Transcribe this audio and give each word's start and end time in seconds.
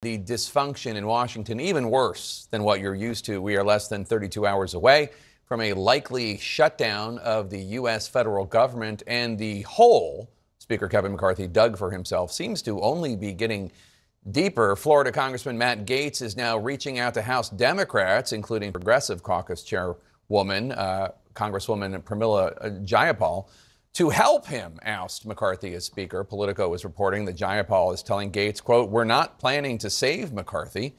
The 0.00 0.16
dysfunction 0.16 0.94
in 0.94 1.08
Washington, 1.08 1.58
even 1.58 1.90
worse 1.90 2.46
than 2.52 2.62
what 2.62 2.78
you're 2.78 2.94
used 2.94 3.24
to. 3.24 3.42
We 3.42 3.56
are 3.56 3.64
less 3.64 3.88
than 3.88 4.04
32 4.04 4.46
hours 4.46 4.74
away 4.74 5.10
from 5.44 5.60
a 5.60 5.72
likely 5.72 6.38
shutdown 6.38 7.18
of 7.18 7.50
the 7.50 7.58
U.S. 7.58 8.06
federal 8.06 8.44
government, 8.44 9.02
and 9.08 9.36
the 9.36 9.62
hole 9.62 10.30
Speaker 10.60 10.86
Kevin 10.86 11.10
McCarthy 11.10 11.48
dug 11.48 11.76
for 11.76 11.90
himself 11.90 12.30
seems 12.30 12.62
to 12.62 12.80
only 12.80 13.16
be 13.16 13.32
getting 13.32 13.72
deeper. 14.30 14.76
Florida 14.76 15.10
Congressman 15.10 15.58
Matt 15.58 15.84
Gaetz 15.84 16.22
is 16.22 16.36
now 16.36 16.56
reaching 16.56 17.00
out 17.00 17.12
to 17.14 17.22
House 17.22 17.50
Democrats, 17.50 18.32
including 18.32 18.70
Progressive 18.70 19.24
Caucus 19.24 19.64
Chairwoman, 19.64 20.70
uh, 20.70 21.08
Congresswoman 21.34 22.00
Pramila 22.04 22.86
Jayapal 22.86 23.48
to 23.94 24.10
help 24.10 24.46
him 24.46 24.78
oust 24.84 25.26
McCarthy 25.26 25.74
as 25.74 25.84
Speaker. 25.84 26.22
Politico 26.24 26.72
is 26.74 26.84
reporting 26.84 27.24
that 27.24 27.36
Jayapal 27.36 27.92
is 27.94 28.02
telling 28.02 28.30
Gaetz, 28.30 28.62
quote, 28.62 28.90
we're 28.90 29.04
not 29.04 29.38
planning 29.38 29.78
to 29.78 29.90
save 29.90 30.32
McCarthy. 30.32 30.94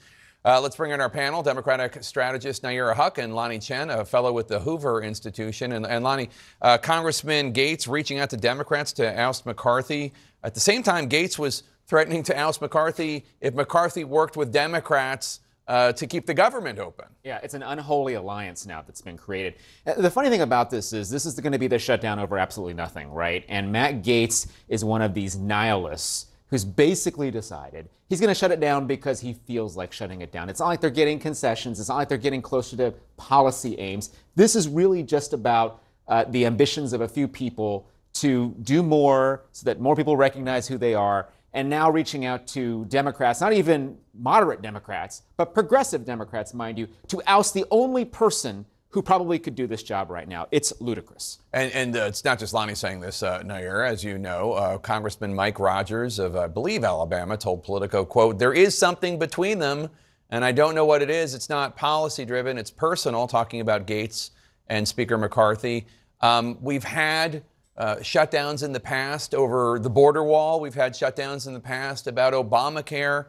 Uh, 0.46 0.60
let's 0.62 0.78
bring 0.78 0.92
in 0.92 1.02
our 1.02 1.10
panel, 1.10 1.44
Democratic 1.44 2.02
strategist 2.02 2.64
Nayyera 2.64 2.96
Haq 2.96 3.18
and 3.18 3.34
Lanhee 3.34 3.62
Chen, 3.62 3.90
a 3.90 4.06
fellow 4.06 4.32
with 4.32 4.48
the 4.48 4.60
Hoover 4.60 5.04
Institution. 5.04 5.74
And, 5.74 5.86
and 5.86 6.04
Lanhee, 6.04 6.30
uh, 6.62 6.78
Congressman 6.78 7.52
Gaetz 7.54 7.90
reaching 7.90 8.20
out 8.20 8.30
to 8.30 8.38
Democrats 8.38 8.94
to 8.94 9.20
oust 9.20 9.46
McCarthy. 9.46 10.14
At 10.44 10.54
the 10.54 10.62
same 10.62 10.82
time, 10.82 11.10
Gaetz 11.10 11.38
was 11.38 11.64
threatening 11.88 12.24
to 12.24 12.40
oust 12.40 12.62
McCarthy 12.62 13.26
if 13.42 13.54
McCarthy 13.54 14.06
worked 14.06 14.38
with 14.38 14.54
Democrats 14.54 15.42
uh, 15.70 15.94
to 15.94 16.08
keep 16.08 16.26
the 16.26 16.34
government 16.34 16.80
open. 16.80 17.06
Yeah, 17.24 17.40
it's 17.44 17.54
an 17.54 17.62
unholy 17.62 18.16
alliance 18.16 18.66
now 18.66 18.82
that's 18.82 19.02
been 19.02 19.18
created. 19.18 19.56
Uh, 19.86 19.94
the 19.94 20.10
funny 20.10 20.30
thing 20.30 20.42
about 20.42 20.72
this 20.72 20.92
is 20.94 21.12
this 21.12 21.28
is 21.28 21.40
going 21.40 21.54
to 21.54 21.60
be 21.60 21.68
the 21.68 21.78
shutdown 21.78 22.18
over 22.18 22.40
absolutely 22.40 22.74
nothing, 22.74 23.12
right? 23.12 23.46
And 23.48 23.72
Matt 23.72 24.02
Gaetz 24.02 24.48
is 24.68 24.84
one 24.84 25.04
of 25.04 25.14
these 25.14 25.38
nihilists 25.38 26.26
who's 26.48 26.66
basically 26.66 27.30
decided 27.30 27.88
he's 28.10 28.20
going 28.20 28.30
to 28.30 28.34
shut 28.34 28.52
it 28.52 28.60
down 28.60 28.88
because 28.88 29.20
he 29.20 29.34
feels 29.34 29.78
like 29.78 29.94
shutting 29.94 30.22
it 30.22 30.32
down. 30.32 30.50
It's 30.50 30.60
not 30.60 30.66
like 30.66 30.82
they're 30.82 30.90
getting 30.90 31.20
concessions. 31.20 31.80
It's 31.80 31.90
not 31.90 31.98
like 31.98 32.10
they're 32.10 32.18
getting 32.18 32.42
closer 32.42 32.76
to 32.78 32.92
policy 33.16 33.78
aims. 33.78 34.10
This 34.36 34.56
is 34.56 34.68
really 34.68 35.04
just 35.04 35.34
about 35.34 35.84
uh, 36.08 36.26
the 36.30 36.48
ambitions 36.48 36.94
of 36.94 37.02
a 37.02 37.08
few 37.08 37.28
people 37.28 37.88
to 38.14 38.56
do 38.64 38.82
more 38.82 39.44
so 39.52 39.66
that 39.66 39.80
more 39.80 39.96
people 39.96 40.18
recognize 40.18 40.68
who 40.68 40.80
they 40.80 40.96
are 40.96 41.30
and 41.54 41.70
now 41.70 41.90
reaching 41.90 42.26
out 42.26 42.48
to 42.48 42.86
Democrats, 42.86 43.42
not 43.42 43.54
even 43.54 43.98
moderate 44.14 44.62
Democrats, 44.62 45.24
but 45.38 45.54
progressive 45.54 46.06
Democrats, 46.06 46.54
mind 46.54 46.78
you, 46.78 46.88
to 47.08 47.22
oust 47.28 47.54
the 47.54 47.66
only 47.72 48.06
person 48.06 48.66
who 48.92 49.02
probably 49.04 49.38
could 49.38 49.54
do 49.54 49.68
this 49.68 49.84
job 49.84 50.10
right 50.10 50.28
now. 50.28 50.48
It's 50.52 50.74
ludicrous. 50.82 51.40
And, 51.54 51.72
and 51.74 51.96
uh, 51.96 52.06
it's 52.06 52.26
not 52.26 52.40
just 52.40 52.54
Lanhee 52.56 52.76
saying 52.76 53.02
this, 53.02 53.22
uh, 53.22 53.44
Nair. 53.44 53.84
As 53.84 54.04
you 54.04 54.18
know, 54.18 54.54
uh, 54.54 54.78
Congressman 54.80 55.34
Mike 55.34 55.60
Rogers 55.60 56.18
of, 56.18 56.36
I 56.36 56.48
believe, 56.48 56.84
Alabama 56.84 57.38
told 57.38 57.64
Politico, 57.64 58.04
quote, 58.04 58.40
there 58.40 58.54
is 58.54 58.76
something 58.76 59.20
between 59.20 59.60
them, 59.60 59.90
and 60.32 60.44
I 60.44 60.52
don't 60.52 60.74
know 60.74 60.86
what 60.86 61.04
it 61.04 61.10
is. 61.12 61.36
It's 61.36 61.50
not 61.50 61.78
policy 61.78 62.26
driven, 62.26 62.58
it's 62.58 62.72
personal, 62.72 63.28
talking 63.28 63.62
about 63.62 63.86
Gaetz 63.86 64.32
and 64.68 64.88
Speaker 64.88 65.20
McCarthy. 65.20 65.86
Um, 66.22 66.58
we've 66.60 66.84
had 66.84 67.44
uh, 67.80 67.96
shutdowns 67.98 68.62
in 68.62 68.74
the 68.74 68.80
past 68.80 69.34
over 69.34 69.80
the 69.80 69.90
border 69.90 70.24
wall. 70.24 70.60
We've 70.60 70.76
had 70.76 70.94
shutdowns 70.94 71.48
in 71.48 71.54
the 71.54 71.60
past 71.60 72.08
about 72.08 72.34
Obamacare. 72.34 73.28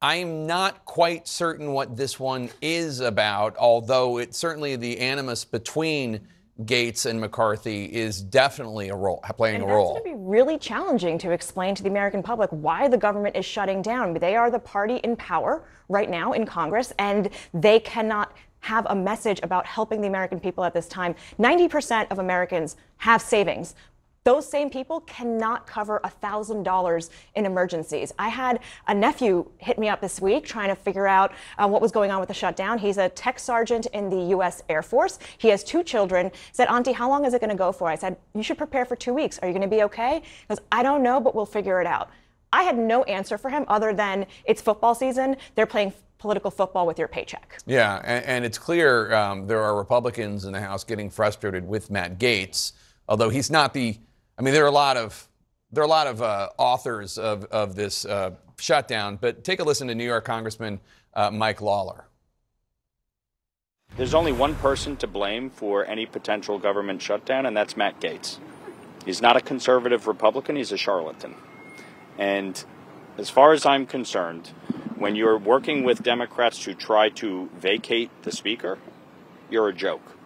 I'm 0.00 0.46
not 0.46 0.84
quite 0.84 1.28
certain 1.28 1.72
what 1.72 1.96
this 1.96 2.18
one 2.18 2.50
is 2.60 3.00
about, 3.00 3.56
although 3.56 4.18
it 4.18 4.34
certainly 4.34 4.76
the 4.76 4.98
animus 4.98 5.44
between 5.44 6.20
Gaetz 6.62 7.06
and 7.06 7.20
McCarthy 7.20 7.86
is 7.86 8.20
definitely 8.20 8.88
a 8.88 8.94
role 8.94 9.22
playing 9.36 9.62
and 9.62 9.64
a 9.64 9.74
role. 9.74 9.96
It's 9.96 10.04
going 10.04 10.14
to 10.14 10.18
be 10.18 10.28
really 10.28 10.58
challenging 10.58 11.18
to 11.18 11.30
explain 11.30 11.74
to 11.74 11.82
the 11.82 11.88
American 11.88 12.22
public 12.22 12.50
why 12.50 12.88
the 12.88 12.98
government 12.98 13.36
is 13.36 13.44
shutting 13.44 13.82
down. 13.82 14.14
They 14.14 14.36
are 14.36 14.50
the 14.50 14.58
party 14.58 14.96
in 14.96 15.16
power 15.16 15.64
right 15.88 16.10
now 16.10 16.32
in 16.32 16.46
Congress, 16.46 16.92
and 16.98 17.30
they 17.54 17.80
cannot 17.80 18.32
have 18.62 18.86
a 18.88 18.94
message 18.94 19.40
about 19.42 19.66
helping 19.66 20.00
the 20.00 20.08
American 20.08 20.40
people 20.40 20.64
at 20.64 20.72
this 20.72 20.88
time. 20.88 21.14
90% 21.38 22.10
of 22.10 22.18
Americans 22.18 22.76
have 22.98 23.20
savings. 23.20 23.74
Those 24.24 24.48
same 24.48 24.70
people 24.70 25.00
cannot 25.00 25.66
cover 25.66 26.00
$1,000 26.04 27.10
in 27.34 27.44
emergencies. 27.44 28.12
I 28.18 28.28
had 28.28 28.60
a 28.86 28.94
nephew 28.94 29.50
hit 29.58 29.80
me 29.80 29.88
up 29.88 30.00
this 30.00 30.20
week 30.20 30.44
trying 30.44 30.68
to 30.68 30.76
figure 30.76 31.08
out 31.08 31.32
uh, 31.58 31.66
what 31.66 31.82
was 31.82 31.90
going 31.90 32.12
on 32.12 32.20
with 32.20 32.28
the 32.28 32.34
shutdown. 32.34 32.78
He's 32.78 32.98
a 32.98 33.08
tech 33.08 33.40
sergeant 33.40 33.86
in 33.86 34.08
the 34.08 34.28
U.S. 34.30 34.62
Air 34.68 34.82
Force. 34.82 35.18
He 35.38 35.48
has 35.48 35.64
two 35.64 35.82
children. 35.82 36.30
Said, 36.52 36.68
Auntie, 36.68 36.92
how 36.92 37.08
long 37.08 37.24
is 37.24 37.34
it 37.34 37.40
going 37.40 37.50
to 37.50 37.56
go 37.56 37.72
for? 37.72 37.88
I 37.88 37.96
said, 37.96 38.16
You 38.32 38.44
should 38.44 38.58
prepare 38.58 38.84
for 38.84 38.94
two 38.94 39.12
weeks. 39.12 39.40
Are 39.40 39.48
you 39.48 39.52
going 39.52 39.68
to 39.68 39.76
be 39.76 39.82
okay? 39.82 40.22
He 40.22 40.46
goes, 40.48 40.60
I 40.70 40.84
don't 40.84 41.02
know, 41.02 41.18
but 41.18 41.34
we'll 41.34 41.44
figure 41.44 41.80
it 41.80 41.86
out. 41.88 42.08
I 42.52 42.62
had 42.62 42.78
no 42.78 43.02
answer 43.04 43.38
for 43.38 43.50
him 43.50 43.64
other 43.66 43.92
than 43.92 44.26
it's 44.44 44.62
football 44.62 44.94
season. 44.94 45.36
They're 45.56 45.66
playing 45.66 45.94
political 46.22 46.52
football 46.52 46.86
with 46.86 47.00
your 47.00 47.08
paycheck. 47.08 47.58
Yeah, 47.66 48.00
and, 48.04 48.24
and 48.24 48.44
it's 48.44 48.56
clear 48.56 49.12
um, 49.12 49.48
there 49.48 49.60
are 49.60 49.76
Republicans 49.76 50.44
in 50.44 50.52
the 50.52 50.60
House 50.60 50.84
getting 50.84 51.10
frustrated 51.10 51.66
with 51.66 51.90
Matt 51.90 52.20
Gaetz, 52.20 52.72
although 53.08 53.28
he's 53.28 53.50
not 53.50 53.74
the. 53.74 53.98
I 54.38 54.42
mean, 54.42 54.54
there 54.54 54.62
are 54.62 54.68
a 54.68 54.70
lot 54.70 54.96
of 54.96 55.28
there 55.72 55.82
are 55.82 55.86
a 55.86 55.90
lot 55.90 56.06
of 56.06 56.22
uh, 56.22 56.50
authors 56.56 57.18
of 57.18 57.44
of 57.46 57.74
this 57.74 58.04
uh, 58.04 58.30
shutdown, 58.60 59.18
but 59.20 59.42
take 59.42 59.58
a 59.58 59.64
listen 59.64 59.88
to 59.88 59.96
New 59.96 60.04
York 60.04 60.24
Congressman 60.24 60.78
uh, 61.12 61.32
Mike 61.32 61.60
Lawler. 61.60 62.04
There's 63.96 64.14
only 64.14 64.32
one 64.32 64.54
person 64.54 64.96
to 64.98 65.08
blame 65.08 65.50
for 65.50 65.84
any 65.84 66.06
potential 66.06 66.56
government 66.56 67.02
shutdown, 67.02 67.46
and 67.46 67.56
that's 67.56 67.76
Matt 67.76 68.00
Gaetz. 68.00 68.38
He's 69.04 69.20
not 69.20 69.36
a 69.36 69.40
conservative 69.40 70.06
Republican; 70.06 70.54
he's 70.54 70.70
a 70.70 70.78
charlatan. 70.78 71.34
And 72.16 72.64
as 73.18 73.28
far 73.28 73.52
as 73.52 73.66
I'm 73.66 73.86
concerned, 73.86 74.50
when 75.02 75.16
you're 75.16 75.36
working 75.36 75.82
with 75.82 76.02
Democrats 76.02 76.62
to 76.64 76.74
try 76.74 77.08
to 77.10 77.50
vacate 77.58 78.10
the 78.22 78.30
speaker, 78.30 78.78
you're 79.50 79.68
a 79.68 79.74
joke. 79.74 80.16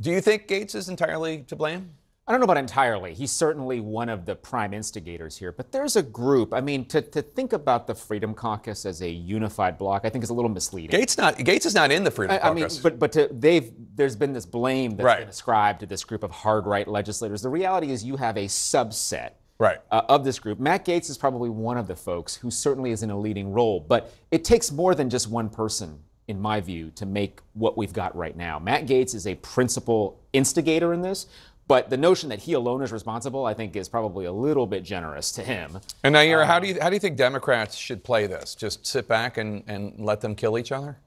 Do 0.00 0.10
you 0.10 0.20
think 0.20 0.48
Gaetz 0.48 0.74
is 0.74 0.88
entirely 0.88 1.44
to 1.44 1.54
blame? 1.54 1.92
I 2.26 2.32
don't 2.32 2.40
know 2.40 2.44
about 2.44 2.56
entirely. 2.56 3.14
He's 3.14 3.30
certainly 3.32 3.80
one 3.80 4.08
of 4.08 4.26
the 4.26 4.34
prime 4.34 4.74
instigators 4.74 5.36
here, 5.36 5.52
but 5.52 5.72
there's 5.72 5.96
a 5.96 6.02
group. 6.02 6.54
I 6.54 6.60
mean, 6.60 6.86
to, 6.86 7.02
to 7.02 7.22
think 7.22 7.52
about 7.52 7.86
the 7.86 7.94
Freedom 7.94 8.32
Caucus 8.34 8.84
as 8.84 9.00
a 9.02 9.08
unified 9.08 9.78
bloc, 9.78 10.02
I 10.04 10.08
think 10.08 10.22
is 10.24 10.30
a 10.30 10.34
little 10.34 10.50
misleading. 10.50 11.00
Gaetz 11.00 11.16
not 11.18 11.36
Gaetz 11.38 11.66
is 11.66 11.74
not 11.74 11.90
in 11.90 12.04
the 12.04 12.10
Freedom 12.10 12.36
I, 12.36 12.38
Caucus. 12.38 12.74
I 12.74 12.74
mean, 12.74 12.82
but 12.82 12.98
but 12.98 13.12
to, 13.12 13.28
they've 13.32 13.72
there's 13.94 14.16
been 14.16 14.32
this 14.32 14.46
blame 14.46 14.92
that's 14.92 15.04
right. 15.04 15.18
been 15.20 15.28
ascribed 15.28 15.80
to 15.80 15.86
this 15.86 16.04
group 16.04 16.22
of 16.22 16.30
hard 16.30 16.66
right 16.66 16.86
legislators. 16.86 17.42
The 17.42 17.48
reality 17.48 17.90
is, 17.90 18.04
you 18.04 18.16
have 18.16 18.36
a 18.36 18.46
subset 18.46 19.32
right. 19.62 19.78
uh, 19.90 20.02
of 20.08 20.24
this 20.24 20.38
group. 20.38 20.58
Matt 20.58 20.84
Gaetz 20.84 21.08
is 21.08 21.16
probably 21.16 21.50
one 21.50 21.78
of 21.78 21.86
the 21.86 21.96
folks 21.96 22.34
who 22.34 22.50
certainly 22.50 22.90
is 22.90 23.02
in 23.02 23.10
a 23.10 23.18
leading 23.18 23.52
role, 23.52 23.80
but 23.80 24.12
it 24.30 24.44
takes 24.44 24.70
more 24.72 24.94
than 24.94 25.08
just 25.08 25.28
one 25.28 25.48
person, 25.48 25.98
in 26.28 26.40
my 26.40 26.60
view, 26.60 26.90
to 26.96 27.06
make 27.06 27.40
what 27.54 27.76
we've 27.76 27.92
got 27.92 28.14
right 28.16 28.36
now. 28.36 28.58
Matt 28.58 28.86
Gaetz 28.86 29.14
is 29.14 29.26
a 29.26 29.34
principal 29.36 30.20
instigator 30.32 30.92
in 30.92 31.02
this. 31.02 31.26
But 31.68 31.90
the 31.90 31.96
notion 31.96 32.28
that 32.30 32.40
he 32.40 32.54
alone 32.54 32.82
is 32.82 32.92
responsible, 32.92 33.46
I 33.46 33.54
think, 33.54 33.76
is 33.76 33.88
probably 33.88 34.24
a 34.24 34.32
little 34.32 34.66
bit 34.66 34.82
generous 34.82 35.30
to 35.32 35.42
him. 35.42 35.78
And 36.02 36.14
Nayyera, 36.14 36.42
um, 36.42 36.48
how 36.48 36.58
do 36.58 36.66
you 36.66 36.76
how 36.80 36.90
do 36.90 36.96
you 36.96 37.00
think 37.00 37.16
Democrats 37.16 37.76
should 37.76 38.02
play 38.02 38.26
this? 38.26 38.56
Just 38.56 38.84
sit 38.84 39.06
back 39.06 39.38
and, 39.38 39.62
and 39.68 39.94
let 39.98 40.20
them 40.20 40.34
kill 40.34 40.58
each 40.58 40.72
other? 40.72 40.98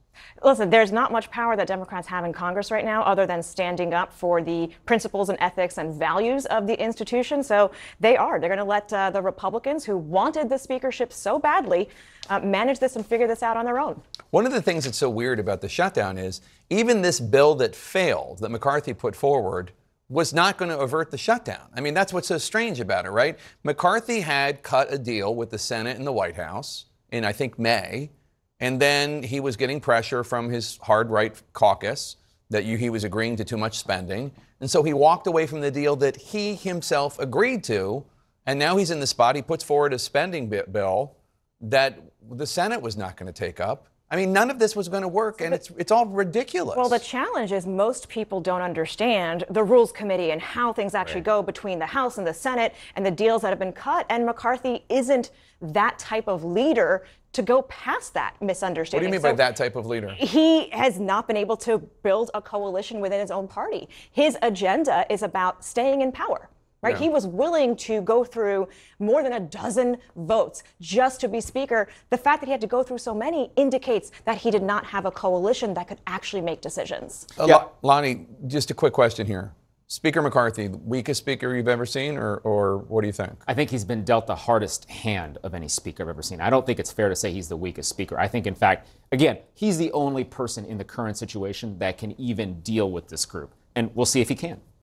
Listen, 0.43 0.69
there's 0.69 0.91
not 0.91 1.11
much 1.11 1.29
power 1.31 1.55
that 1.55 1.67
Democrats 1.67 2.07
have 2.07 2.25
in 2.25 2.33
Congress 2.33 2.71
right 2.71 2.85
now 2.85 3.01
other 3.03 3.25
than 3.25 3.41
standing 3.41 3.93
up 3.93 4.13
for 4.13 4.41
the 4.41 4.69
principles 4.85 5.29
and 5.29 5.37
ethics 5.41 5.77
and 5.77 5.93
values 5.93 6.45
of 6.47 6.67
the 6.67 6.81
institution. 6.81 7.43
So 7.43 7.71
they 7.99 8.17
are. 8.17 8.39
They're 8.39 8.49
going 8.49 8.57
to 8.59 8.63
let 8.63 8.91
uh, 8.91 9.09
the 9.09 9.21
Republicans 9.21 9.85
who 9.85 9.97
wanted 9.97 10.49
the 10.49 10.57
speakership 10.57 11.11
so 11.13 11.39
badly 11.39 11.89
uh, 12.29 12.39
manage 12.39 12.79
this 12.79 12.95
and 12.95 13.05
figure 13.05 13.27
this 13.27 13.43
out 13.43 13.57
on 13.57 13.65
their 13.65 13.79
own. 13.79 14.01
One 14.31 14.45
of 14.45 14.51
the 14.51 14.61
things 14.61 14.85
that's 14.85 14.97
so 14.97 15.09
weird 15.09 15.39
about 15.39 15.61
the 15.61 15.69
shutdown 15.69 16.17
is 16.17 16.41
even 16.69 17.01
this 17.01 17.19
bill 17.19 17.55
that 17.55 17.75
failed, 17.75 18.39
that 18.39 18.49
McCarthy 18.49 18.93
put 18.93 19.15
forward, 19.15 19.71
was 20.09 20.33
not 20.33 20.57
going 20.57 20.69
to 20.69 20.79
avert 20.79 21.11
the 21.11 21.17
shutdown. 21.17 21.67
I 21.75 21.81
mean, 21.81 21.93
that's 21.93 22.13
what's 22.13 22.27
so 22.27 22.37
strange 22.37 22.79
about 22.79 23.05
it, 23.05 23.09
right? 23.09 23.39
McCarthy 23.63 24.21
had 24.21 24.61
cut 24.61 24.93
a 24.93 24.97
deal 24.97 25.33
with 25.33 25.49
the 25.49 25.57
Senate 25.57 25.97
and 25.97 26.05
the 26.05 26.11
White 26.11 26.35
House 26.35 26.85
in, 27.11 27.25
I 27.25 27.31
think, 27.31 27.57
May. 27.57 28.11
And 28.59 28.81
then 28.81 29.23
he 29.23 29.39
was 29.39 29.57
getting 29.57 29.81
pressure 29.81 30.23
from 30.23 30.49
his 30.49 30.77
hard 30.81 31.09
right 31.09 31.41
caucus 31.53 32.15
that 32.49 32.65
you, 32.65 32.77
he 32.77 32.89
was 32.89 33.03
agreeing 33.03 33.35
to 33.37 33.43
too 33.43 33.57
much 33.57 33.77
spending. 33.77 34.31
And 34.61 34.69
so 34.69 34.83
he 34.83 34.93
walked 34.93 35.27
away 35.27 35.45
from 35.45 35.61
the 35.61 35.71
deal 35.71 35.95
that 35.97 36.15
he 36.15 36.55
himself 36.55 37.19
agreed 37.19 37.63
to. 37.65 38.05
And 38.45 38.57
now 38.59 38.77
he's 38.77 38.91
in 38.91 38.99
the 38.99 39.07
spot. 39.07 39.35
He 39.35 39.41
puts 39.41 39.63
forward 39.63 39.93
a 39.93 39.99
spending 39.99 40.47
bill 40.71 41.15
that 41.61 41.99
the 42.31 42.45
Senate 42.45 42.81
was 42.81 42.95
not 42.95 43.17
going 43.17 43.31
to 43.31 43.37
take 43.37 43.59
up. 43.59 43.87
I 44.15 44.17
mean, 44.17 44.31
none 44.31 44.49
of 44.49 44.59
this 44.59 44.77
was 44.77 44.87
going 44.87 45.01
to 45.01 45.09
work, 45.09 45.41
and 45.41 45.53
it's 45.53 45.69
it's 45.77 45.91
all 45.91 46.05
ridiculous. 46.05 46.77
Well, 46.77 46.87
the 46.87 46.99
challenge 46.99 47.51
is 47.51 47.67
most 47.67 48.07
people 48.07 48.39
don't 48.39 48.61
understand 48.61 49.43
the 49.49 49.61
Rules 49.61 49.91
Committee 49.91 50.31
and 50.31 50.41
how 50.41 50.71
things 50.71 50.95
actually 50.95 51.15
right. 51.15 51.25
go 51.25 51.43
between 51.43 51.79
the 51.79 51.85
House 51.85 52.17
and 52.17 52.25
the 52.25 52.33
Senate 52.33 52.75
and 52.95 53.05
the 53.05 53.11
deals 53.11 53.41
that 53.41 53.49
have 53.49 53.59
been 53.59 53.73
cut. 53.73 54.05
And 54.09 54.25
McCarthy 54.25 54.85
isn't 54.87 55.31
that 55.61 55.99
type 55.99 56.29
of 56.29 56.45
leader 56.45 57.05
to 57.33 57.41
go 57.41 57.63
past 57.63 58.13
that 58.13 58.41
misunderstanding. 58.41 59.05
What 59.05 59.11
do 59.11 59.17
you 59.17 59.21
mean 59.21 59.21
so 59.21 59.33
by 59.33 59.35
that 59.35 59.57
type 59.57 59.75
of 59.75 59.85
leader? 59.85 60.13
He 60.13 60.69
has 60.69 60.97
not 60.97 61.27
been 61.27 61.35
able 61.35 61.57
to 61.57 61.79
build 62.01 62.31
a 62.33 62.41
coalition 62.41 63.01
within 63.01 63.19
his 63.19 63.31
own 63.31 63.49
party. 63.49 63.89
His 64.11 64.37
agenda 64.41 65.05
is 65.09 65.23
about 65.23 65.65
staying 65.65 65.99
in 65.99 66.13
power 66.13 66.49
right? 66.85 66.97
He 66.97 67.09
was 67.09 67.27
willing 67.27 67.75
to 67.77 68.01
go 68.01 68.23
through 68.23 68.67
more 68.99 69.23
than 69.23 69.33
a 69.33 69.39
dozen 69.39 69.97
votes 70.15 70.63
just 70.79 71.19
to 71.21 71.27
be 71.27 71.41
Speaker. 71.41 71.87
The 72.09 72.17
fact 72.17 72.41
that 72.41 72.47
he 72.47 72.51
had 72.51 72.61
to 72.61 72.67
go 72.67 72.83
through 72.83 72.99
so 72.99 73.13
many 73.13 73.51
indicates 73.55 74.11
that 74.25 74.37
he 74.37 74.51
did 74.51 74.63
not 74.63 74.85
have 74.85 75.05
a 75.05 75.11
coalition 75.11 75.73
that 75.73 75.87
could 75.87 75.99
actually 76.07 76.41
make 76.41 76.61
decisions. 76.61 77.27
Uh, 77.39 77.45
Yeah. 77.45 77.63
Lanhee, 77.83 78.25
just 78.47 78.71
a 78.71 78.73
quick 78.73 78.93
question 78.93 79.27
here. 79.27 79.51
Speaker 79.87 80.23
McCarthy, 80.23 80.67
weakest 80.67 81.19
speaker 81.19 81.55
you've 81.55 81.67
ever 81.67 81.85
seen, 81.85 82.17
or, 82.17 82.37
or 82.37 82.79
what 82.79 83.01
do 83.01 83.07
you 83.07 83.13
think? 83.13 83.33
I 83.47 83.53
think 83.53 83.69
he's 83.69 83.85
been 83.85 84.03
dealt 84.03 84.25
the 84.25 84.35
hardest 84.35 84.89
hand 84.89 85.37
of 85.43 85.53
any 85.53 85.67
speaker 85.67 86.01
I've 86.01 86.09
ever 86.09 86.23
seen. 86.23 86.41
I 86.41 86.49
don't 86.49 86.65
think 86.65 86.79
it's 86.79 86.91
fair 86.91 87.07
to 87.07 87.15
say 87.15 87.31
he's 87.31 87.49
the 87.49 87.55
weakest 87.57 87.89
speaker. 87.89 88.19
I 88.19 88.27
think, 88.27 88.47
in 88.47 88.55
fact, 88.55 88.87
again, 89.11 89.37
he's 89.53 89.77
the 89.77 89.91
only 89.91 90.23
person 90.23 90.65
in 90.65 90.79
the 90.79 90.83
current 90.83 91.17
situation 91.17 91.77
that 91.77 91.99
can 91.99 92.19
even 92.19 92.61
deal 92.61 92.89
with 92.91 93.09
this 93.09 93.27
group. 93.27 93.53
And 93.75 93.91
we'll 93.93 94.07
see 94.07 94.21
if 94.21 94.29
he 94.29 94.35
can. 94.35 94.59